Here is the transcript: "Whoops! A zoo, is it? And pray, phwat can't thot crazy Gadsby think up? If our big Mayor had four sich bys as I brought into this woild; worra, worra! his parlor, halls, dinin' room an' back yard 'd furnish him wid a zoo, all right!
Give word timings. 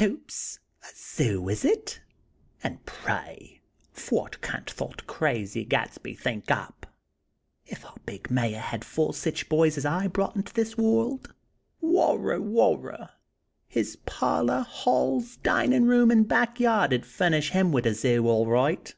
"Whoops! 0.00 0.58
A 0.82 0.88
zoo, 0.92 1.48
is 1.48 1.64
it? 1.64 2.00
And 2.64 2.84
pray, 2.84 3.60
phwat 3.94 4.40
can't 4.40 4.68
thot 4.68 5.06
crazy 5.06 5.64
Gadsby 5.64 6.14
think 6.14 6.50
up? 6.50 6.86
If 7.64 7.84
our 7.86 7.94
big 8.04 8.28
Mayor 8.28 8.58
had 8.58 8.84
four 8.84 9.14
sich 9.14 9.48
bys 9.48 9.78
as 9.78 9.86
I 9.86 10.08
brought 10.08 10.34
into 10.34 10.52
this 10.52 10.74
woild; 10.76 11.32
worra, 11.80 12.40
worra! 12.42 13.10
his 13.68 13.94
parlor, 14.04 14.62
halls, 14.68 15.36
dinin' 15.44 15.86
room 15.86 16.10
an' 16.10 16.24
back 16.24 16.58
yard 16.58 16.90
'd 16.90 17.06
furnish 17.06 17.50
him 17.50 17.70
wid 17.70 17.86
a 17.86 17.94
zoo, 17.94 18.26
all 18.26 18.48
right! 18.48 18.92